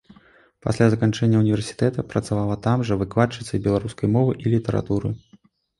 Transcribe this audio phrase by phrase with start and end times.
[0.67, 5.19] Пасля заканчэння ўніверсітэта працавала там жа выкладчыцай беларускай мовы і літаратуры.